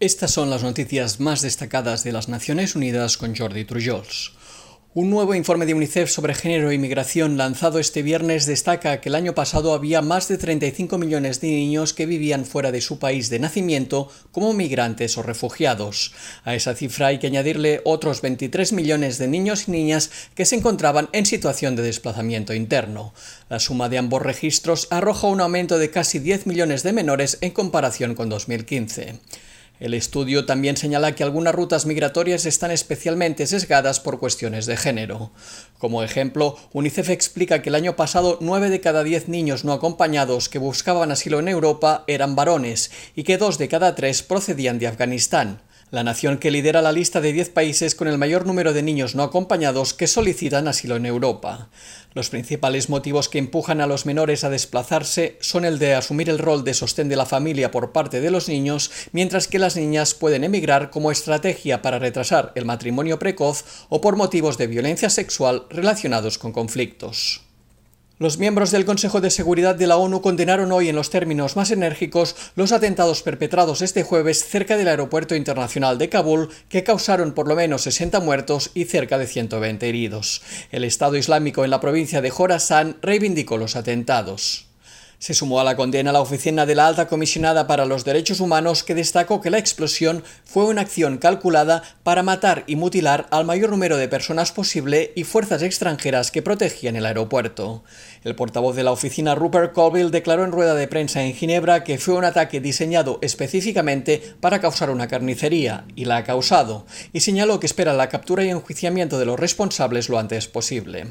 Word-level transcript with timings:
Estas 0.00 0.30
son 0.30 0.48
las 0.48 0.62
noticias 0.62 1.20
más 1.20 1.42
destacadas 1.42 2.04
de 2.04 2.12
las 2.12 2.30
Naciones 2.30 2.74
Unidas 2.74 3.18
con 3.18 3.36
Jordi 3.36 3.66
Trujols. 3.66 4.32
Un 4.94 5.10
nuevo 5.10 5.34
informe 5.34 5.66
de 5.66 5.74
UNICEF 5.74 6.10
sobre 6.10 6.34
género 6.34 6.70
e 6.70 6.74
inmigración 6.74 7.36
lanzado 7.36 7.78
este 7.78 8.02
viernes 8.02 8.46
destaca 8.46 9.02
que 9.02 9.10
el 9.10 9.14
año 9.14 9.34
pasado 9.34 9.74
había 9.74 10.00
más 10.00 10.26
de 10.26 10.38
35 10.38 10.96
millones 10.96 11.42
de 11.42 11.48
niños 11.48 11.92
que 11.92 12.06
vivían 12.06 12.46
fuera 12.46 12.72
de 12.72 12.80
su 12.80 12.98
país 12.98 13.28
de 13.28 13.40
nacimiento 13.40 14.08
como 14.32 14.54
migrantes 14.54 15.18
o 15.18 15.22
refugiados. 15.22 16.14
A 16.44 16.54
esa 16.54 16.74
cifra 16.74 17.08
hay 17.08 17.18
que 17.18 17.26
añadirle 17.26 17.82
otros 17.84 18.22
23 18.22 18.72
millones 18.72 19.18
de 19.18 19.28
niños 19.28 19.68
y 19.68 19.72
niñas 19.72 20.10
que 20.34 20.46
se 20.46 20.56
encontraban 20.56 21.10
en 21.12 21.26
situación 21.26 21.76
de 21.76 21.82
desplazamiento 21.82 22.54
interno. 22.54 23.12
La 23.50 23.60
suma 23.60 23.90
de 23.90 23.98
ambos 23.98 24.22
registros 24.22 24.88
arroja 24.90 25.26
un 25.26 25.42
aumento 25.42 25.76
de 25.76 25.90
casi 25.90 26.20
10 26.20 26.46
millones 26.46 26.82
de 26.84 26.94
menores 26.94 27.36
en 27.42 27.50
comparación 27.50 28.14
con 28.14 28.30
2015. 28.30 29.20
El 29.80 29.94
estudio 29.94 30.44
también 30.44 30.76
señala 30.76 31.14
que 31.14 31.22
algunas 31.22 31.54
rutas 31.54 31.86
migratorias 31.86 32.44
están 32.44 32.70
especialmente 32.70 33.46
sesgadas 33.46 33.98
por 33.98 34.18
cuestiones 34.18 34.66
de 34.66 34.76
género. 34.76 35.32
Como 35.78 36.02
ejemplo, 36.02 36.58
UNICEF 36.74 37.08
explica 37.08 37.62
que 37.62 37.70
el 37.70 37.74
año 37.74 37.96
pasado 37.96 38.36
9 38.42 38.68
de 38.68 38.82
cada 38.82 39.02
10 39.02 39.28
niños 39.28 39.64
no 39.64 39.72
acompañados 39.72 40.50
que 40.50 40.58
buscaban 40.58 41.10
asilo 41.10 41.40
en 41.40 41.48
Europa 41.48 42.04
eran 42.08 42.36
varones 42.36 42.90
y 43.16 43.22
que 43.22 43.38
2 43.38 43.56
de 43.56 43.68
cada 43.68 43.94
3 43.94 44.22
procedían 44.22 44.78
de 44.78 44.86
Afganistán 44.86 45.62
la 45.90 46.04
nación 46.04 46.38
que 46.38 46.50
lidera 46.50 46.82
la 46.82 46.92
lista 46.92 47.20
de 47.20 47.32
10 47.32 47.50
países 47.50 47.94
con 47.94 48.06
el 48.06 48.16
mayor 48.16 48.46
número 48.46 48.72
de 48.72 48.82
niños 48.82 49.14
no 49.16 49.24
acompañados 49.24 49.92
que 49.92 50.06
solicitan 50.06 50.68
asilo 50.68 50.96
en 50.96 51.06
Europa. 51.06 51.68
Los 52.14 52.30
principales 52.30 52.88
motivos 52.88 53.28
que 53.28 53.38
empujan 53.38 53.80
a 53.80 53.86
los 53.86 54.06
menores 54.06 54.44
a 54.44 54.50
desplazarse 54.50 55.36
son 55.40 55.64
el 55.64 55.78
de 55.78 55.94
asumir 55.94 56.30
el 56.30 56.38
rol 56.38 56.62
de 56.62 56.74
sostén 56.74 57.08
de 57.08 57.16
la 57.16 57.26
familia 57.26 57.70
por 57.70 57.92
parte 57.92 58.20
de 58.20 58.30
los 58.30 58.48
niños, 58.48 58.90
mientras 59.12 59.48
que 59.48 59.58
las 59.58 59.76
niñas 59.76 60.14
pueden 60.14 60.44
emigrar 60.44 60.90
como 60.90 61.10
estrategia 61.10 61.82
para 61.82 61.98
retrasar 61.98 62.52
el 62.54 62.64
matrimonio 62.64 63.18
precoz 63.18 63.64
o 63.88 64.00
por 64.00 64.16
motivos 64.16 64.58
de 64.58 64.68
violencia 64.68 65.10
sexual 65.10 65.66
relacionados 65.70 66.38
con 66.38 66.52
conflictos. 66.52 67.49
Los 68.20 68.36
miembros 68.36 68.70
del 68.70 68.84
Consejo 68.84 69.22
de 69.22 69.30
Seguridad 69.30 69.76
de 69.76 69.86
la 69.86 69.96
ONU 69.96 70.20
condenaron 70.20 70.72
hoy 70.72 70.90
en 70.90 70.94
los 70.94 71.08
términos 71.08 71.56
más 71.56 71.70
enérgicos 71.70 72.36
los 72.54 72.70
atentados 72.70 73.22
perpetrados 73.22 73.80
este 73.80 74.02
jueves 74.02 74.44
cerca 74.44 74.76
del 74.76 74.88
Aeropuerto 74.88 75.34
Internacional 75.34 75.96
de 75.96 76.10
Kabul 76.10 76.50
que 76.68 76.84
causaron 76.84 77.32
por 77.32 77.48
lo 77.48 77.56
menos 77.56 77.80
60 77.80 78.20
muertos 78.20 78.72
y 78.74 78.84
cerca 78.84 79.16
de 79.16 79.26
120 79.26 79.88
heridos. 79.88 80.42
El 80.70 80.84
Estado 80.84 81.16
Islámico 81.16 81.64
en 81.64 81.70
la 81.70 81.80
provincia 81.80 82.20
de 82.20 82.28
Jorasan 82.28 82.98
reivindicó 83.00 83.56
los 83.56 83.74
atentados. 83.74 84.69
Se 85.20 85.34
sumó 85.34 85.60
a 85.60 85.64
la 85.64 85.76
condena 85.76 86.12
la 86.12 86.22
oficina 86.22 86.64
de 86.64 86.74
la 86.74 86.86
alta 86.86 87.06
comisionada 87.06 87.66
para 87.66 87.84
los 87.84 88.06
derechos 88.06 88.40
humanos 88.40 88.82
que 88.82 88.94
destacó 88.94 89.42
que 89.42 89.50
la 89.50 89.58
explosión 89.58 90.24
fue 90.46 90.64
una 90.64 90.80
acción 90.80 91.18
calculada 91.18 91.82
para 92.04 92.22
matar 92.22 92.64
y 92.66 92.76
mutilar 92.76 93.26
al 93.30 93.44
mayor 93.44 93.68
número 93.68 93.98
de 93.98 94.08
personas 94.08 94.50
posible 94.50 95.12
y 95.14 95.24
fuerzas 95.24 95.60
extranjeras 95.62 96.30
que 96.30 96.40
protegían 96.40 96.96
el 96.96 97.04
aeropuerto. 97.04 97.84
El 98.24 98.34
portavoz 98.34 98.74
de 98.74 98.82
la 98.82 98.92
oficina 98.92 99.34
Rupert 99.34 99.74
Colville 99.74 100.10
declaró 100.10 100.42
en 100.42 100.52
rueda 100.52 100.74
de 100.74 100.88
prensa 100.88 101.22
en 101.22 101.34
Ginebra 101.34 101.84
que 101.84 101.98
fue 101.98 102.14
un 102.14 102.24
ataque 102.24 102.62
diseñado 102.62 103.18
específicamente 103.20 104.22
para 104.40 104.62
causar 104.62 104.88
una 104.88 105.08
carnicería, 105.08 105.84
y 105.96 106.06
la 106.06 106.16
ha 106.16 106.24
causado, 106.24 106.86
y 107.12 107.20
señaló 107.20 107.60
que 107.60 107.66
espera 107.66 107.92
la 107.92 108.08
captura 108.08 108.42
y 108.42 108.48
enjuiciamiento 108.48 109.18
de 109.18 109.26
los 109.26 109.38
responsables 109.38 110.08
lo 110.08 110.18
antes 110.18 110.48
posible. 110.48 111.08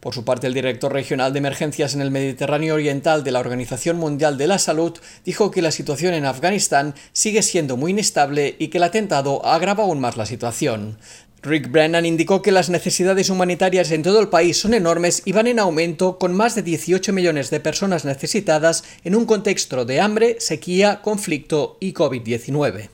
Por 0.00 0.14
su 0.14 0.24
parte, 0.24 0.48
el 0.48 0.54
director 0.54 0.92
regional 0.92 1.32
de 1.32 1.38
emergencias 1.38 1.94
en 1.94 2.00
el 2.00 2.10
Mediterráneo 2.10 2.74
Oriental 2.74 3.22
de 3.22 3.30
la 3.30 3.38
Organización 3.52 3.98
Mundial 3.98 4.38
de 4.38 4.46
la 4.46 4.58
Salud 4.58 4.98
dijo 5.26 5.50
que 5.50 5.60
la 5.60 5.72
situación 5.72 6.14
en 6.14 6.24
Afganistán 6.24 6.94
sigue 7.12 7.42
siendo 7.42 7.76
muy 7.76 7.90
inestable 7.90 8.56
y 8.58 8.68
que 8.68 8.78
el 8.78 8.84
atentado 8.84 9.44
agrava 9.44 9.84
aún 9.84 10.00
más 10.00 10.16
la 10.16 10.24
situación. 10.24 10.96
Rick 11.42 11.70
Brennan 11.70 12.06
indicó 12.06 12.40
que 12.40 12.50
las 12.50 12.70
necesidades 12.70 13.28
humanitarias 13.28 13.90
en 13.90 14.02
todo 14.02 14.20
el 14.20 14.30
país 14.30 14.56
son 14.56 14.72
enormes 14.72 15.20
y 15.26 15.32
van 15.32 15.48
en 15.48 15.58
aumento 15.58 16.18
con 16.18 16.34
más 16.34 16.54
de 16.54 16.62
18 16.62 17.12
millones 17.12 17.50
de 17.50 17.60
personas 17.60 18.06
necesitadas 18.06 18.84
en 19.04 19.14
un 19.14 19.26
contexto 19.26 19.84
de 19.84 20.00
hambre, 20.00 20.36
sequía, 20.40 21.02
conflicto 21.02 21.76
y 21.78 21.92
COVID-19. 21.92 22.88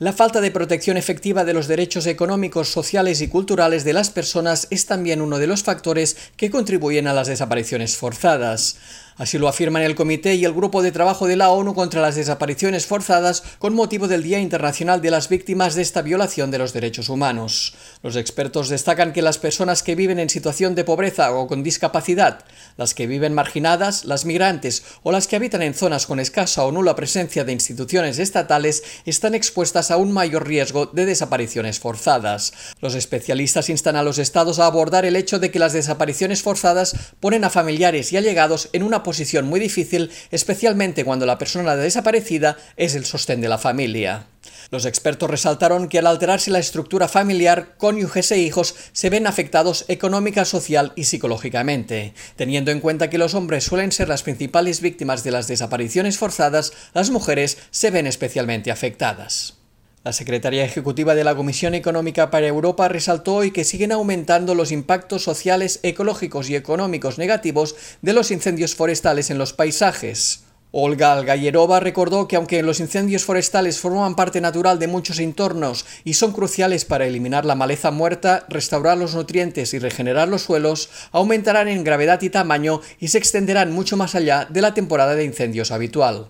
La 0.00 0.14
falta 0.14 0.40
de 0.40 0.50
protección 0.50 0.96
efectiva 0.96 1.44
de 1.44 1.52
los 1.52 1.68
derechos 1.68 2.06
económicos, 2.06 2.70
sociales 2.70 3.20
y 3.20 3.28
culturales 3.28 3.84
de 3.84 3.92
las 3.92 4.08
personas 4.08 4.66
es 4.70 4.86
también 4.86 5.20
uno 5.20 5.38
de 5.38 5.46
los 5.46 5.62
factores 5.62 6.16
que 6.38 6.50
contribuyen 6.50 7.06
a 7.06 7.12
las 7.12 7.28
desapariciones 7.28 7.98
forzadas. 7.98 8.78
Así 9.20 9.36
lo 9.36 9.48
afirman 9.48 9.82
el 9.82 9.96
Comité 9.96 10.34
y 10.36 10.46
el 10.46 10.54
Grupo 10.54 10.80
de 10.80 10.92
Trabajo 10.92 11.26
de 11.26 11.36
la 11.36 11.50
ONU 11.50 11.74
contra 11.74 12.00
las 12.00 12.14
Desapariciones 12.14 12.86
Forzadas 12.86 13.42
con 13.58 13.74
motivo 13.74 14.08
del 14.08 14.22
Día 14.22 14.38
Internacional 14.38 15.02
de 15.02 15.10
las 15.10 15.28
Víctimas 15.28 15.74
de 15.74 15.82
esta 15.82 16.00
violación 16.00 16.50
de 16.50 16.56
los 16.56 16.72
derechos 16.72 17.10
humanos. 17.10 17.74
Los 18.02 18.16
expertos 18.16 18.70
destacan 18.70 19.12
que 19.12 19.20
las 19.20 19.36
personas 19.36 19.82
que 19.82 19.94
viven 19.94 20.18
en 20.18 20.30
situación 20.30 20.74
de 20.74 20.84
pobreza 20.84 21.34
o 21.34 21.48
con 21.48 21.62
discapacidad, 21.62 22.46
las 22.78 22.94
que 22.94 23.06
viven 23.06 23.34
marginadas, 23.34 24.06
las 24.06 24.24
migrantes 24.24 24.84
o 25.02 25.12
las 25.12 25.26
que 25.26 25.36
habitan 25.36 25.60
en 25.60 25.74
zonas 25.74 26.06
con 26.06 26.18
escasa 26.18 26.64
o 26.64 26.72
nula 26.72 26.96
presencia 26.96 27.44
de 27.44 27.52
instituciones 27.52 28.18
estatales 28.18 28.82
están 29.04 29.34
expuestas 29.34 29.90
a 29.90 29.98
un 29.98 30.12
mayor 30.12 30.48
riesgo 30.48 30.86
de 30.86 31.04
desapariciones 31.04 31.78
forzadas. 31.78 32.54
Los 32.80 32.94
especialistas 32.94 33.68
instan 33.68 33.96
a 33.96 34.02
los 34.02 34.16
estados 34.16 34.58
a 34.58 34.64
abordar 34.64 35.04
el 35.04 35.16
hecho 35.16 35.38
de 35.38 35.50
que 35.50 35.58
las 35.58 35.74
desapariciones 35.74 36.40
forzadas 36.40 36.96
ponen 37.20 37.44
a 37.44 37.50
familiares 37.50 38.14
y 38.14 38.16
allegados 38.16 38.70
en 38.72 38.82
una 38.82 39.02
posición 39.10 39.46
muy 39.46 39.58
difícil, 39.58 40.12
especialmente 40.30 41.04
cuando 41.04 41.26
la 41.26 41.36
persona 41.36 41.74
desaparecida 41.74 42.56
es 42.76 42.94
el 42.94 43.04
sostén 43.04 43.40
de 43.40 43.48
la 43.48 43.58
familia. 43.58 44.28
Los 44.70 44.86
expertos 44.86 45.28
resaltaron 45.28 45.88
que 45.88 45.98
al 45.98 46.06
alterarse 46.06 46.52
la 46.52 46.60
estructura 46.60 47.08
familiar, 47.08 47.74
cónyuges 47.76 48.30
e 48.30 48.38
hijos 48.38 48.76
se 48.92 49.10
ven 49.10 49.26
afectados 49.26 49.84
económica, 49.88 50.44
social 50.44 50.92
y 50.94 51.04
psicológicamente. 51.06 52.14
Teniendo 52.36 52.70
en 52.70 52.78
cuenta 52.78 53.10
que 53.10 53.18
los 53.18 53.34
hombres 53.34 53.64
suelen 53.64 53.90
ser 53.90 54.08
las 54.08 54.22
principales 54.22 54.80
víctimas 54.80 55.24
de 55.24 55.32
las 55.32 55.48
desapariciones 55.48 56.16
forzadas, 56.16 56.72
las 56.94 57.10
mujeres 57.10 57.58
se 57.72 57.90
ven 57.90 58.06
especialmente 58.06 58.70
afectadas. 58.70 59.59
La 60.02 60.14
secretaria 60.14 60.64
ejecutiva 60.64 61.14
de 61.14 61.24
la 61.24 61.34
Comisión 61.34 61.74
Económica 61.74 62.30
para 62.30 62.46
Europa 62.46 62.88
resaltó 62.88 63.34
hoy 63.34 63.50
que 63.50 63.64
siguen 63.64 63.92
aumentando 63.92 64.54
los 64.54 64.72
impactos 64.72 65.22
sociales, 65.22 65.78
ecológicos 65.82 66.48
y 66.48 66.56
económicos 66.56 67.18
negativos 67.18 67.76
de 68.00 68.14
los 68.14 68.30
incendios 68.30 68.74
forestales 68.74 69.28
en 69.28 69.36
los 69.36 69.52
paisajes. 69.52 70.44
Olga 70.72 71.14
Algayerova 71.14 71.80
recordó 71.80 72.28
que 72.28 72.36
aunque 72.36 72.62
los 72.62 72.78
incendios 72.78 73.24
forestales 73.24 73.80
forman 73.80 74.14
parte 74.14 74.40
natural 74.40 74.78
de 74.78 74.86
muchos 74.86 75.18
entornos 75.18 75.84
y 76.04 76.14
son 76.14 76.32
cruciales 76.32 76.84
para 76.84 77.06
eliminar 77.06 77.44
la 77.44 77.56
maleza 77.56 77.90
muerta, 77.90 78.46
restaurar 78.48 78.96
los 78.96 79.16
nutrientes 79.16 79.74
y 79.74 79.80
regenerar 79.80 80.28
los 80.28 80.42
suelos, 80.42 80.88
aumentarán 81.10 81.66
en 81.66 81.82
gravedad 81.82 82.22
y 82.22 82.30
tamaño 82.30 82.82
y 83.00 83.08
se 83.08 83.18
extenderán 83.18 83.72
mucho 83.72 83.96
más 83.96 84.14
allá 84.14 84.46
de 84.48 84.62
la 84.62 84.72
temporada 84.72 85.16
de 85.16 85.24
incendios 85.24 85.72
habitual. 85.72 86.28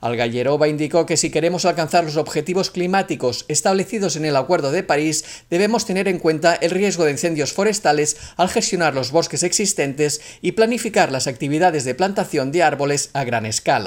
Algayerova 0.00 0.68
indicó 0.68 1.06
que 1.06 1.16
si 1.16 1.30
queremos 1.30 1.64
alcanzar 1.64 2.04
los 2.04 2.16
objetivos 2.16 2.70
climáticos 2.70 3.44
establecidos 3.48 4.16
en 4.16 4.24
el 4.24 4.36
Acuerdo 4.36 4.70
de 4.70 4.82
París, 4.82 5.24
debemos 5.50 5.86
tener 5.86 6.08
en 6.08 6.18
cuenta 6.18 6.54
el 6.54 6.70
riesgo 6.70 7.04
de 7.04 7.12
incendios 7.12 7.52
forestales 7.52 8.16
al 8.36 8.48
gestionar 8.48 8.94
los 8.94 9.10
bosques 9.10 9.42
existentes 9.42 10.20
y 10.40 10.52
planificar 10.52 11.10
las 11.10 11.26
actividades 11.26 11.84
de 11.84 11.94
plantación 11.94 12.52
de 12.52 12.62
árboles 12.62 13.10
a 13.12 13.24
gran 13.24 13.44
escala. 13.46 13.77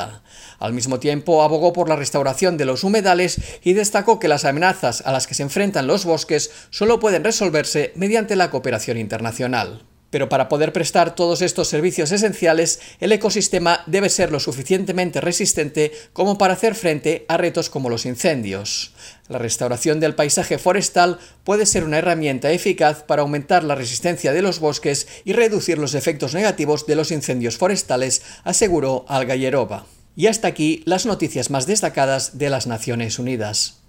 Al 0.60 0.74
mismo 0.74 1.00
tiempo, 1.00 1.44
abogó 1.44 1.74
por 1.74 1.90
la 1.90 1.96
restauración 1.96 2.58
de 2.58 2.66
los 2.66 2.84
humedales 2.84 3.40
y 3.64 3.74
destacó 3.74 4.20
que 4.20 4.28
las 4.28 4.46
amenazas 4.46 5.02
a 5.06 5.12
las 5.12 5.28
que 5.28 5.34
se 5.34 5.44
enfrentan 5.44 5.88
los 5.88 6.06
bosques 6.06 6.52
solo 6.70 7.00
pueden 7.00 7.24
resolverse 7.24 7.92
mediante 7.96 8.36
la 8.36 8.50
cooperación 8.50 8.98
internacional. 8.98 9.91
Pero 10.12 10.30
para 10.30 10.50
poder 10.50 10.74
prestar 10.74 11.16
todos 11.16 11.42
estos 11.42 11.70
servicios 11.70 12.12
esenciales, 12.12 12.80
el 13.00 13.14
ecosistema 13.14 13.82
debe 13.88 14.10
ser 14.10 14.32
lo 14.32 14.40
suficientemente 14.40 15.22
resistente 15.22 15.92
como 16.14 16.38
para 16.38 16.54
hacer 16.54 16.76
frente 16.76 17.26
a 17.30 17.38
retos 17.38 17.70
como 17.70 17.90
los 17.90 18.06
incendios. 18.06 18.94
La 19.30 19.40
restauración 19.40 20.02
del 20.02 20.14
paisaje 20.14 20.58
forestal 20.58 21.18
puede 21.46 21.66
ser 21.66 21.86
una 21.86 21.98
herramienta 21.98 22.52
eficaz 22.52 23.04
para 23.04 23.22
aumentar 23.22 23.64
la 23.64 23.76
resistencia 23.76 24.34
de 24.34 24.42
los 24.42 24.60
bosques 24.60 25.08
y 25.24 25.32
reducir 25.32 25.78
los 25.78 25.96
efectos 25.96 26.34
negativos 26.34 26.86
de 26.86 26.98
los 26.98 27.12
incendios 27.12 27.58
forestales, 27.58 28.22
aseguró 28.44 29.06
Algayerova. 29.08 29.86
Y 30.18 30.28
hasta 30.28 30.50
aquí 30.50 30.84
las 30.86 31.06
noticias 31.06 31.50
más 31.50 31.68
destacadas 31.68 32.38
de 32.38 32.50
las 32.50 32.68
Naciones 32.68 33.18
Unidas. 33.18 33.81